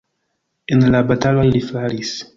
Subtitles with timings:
[0.77, 2.19] En la bataloj li falis.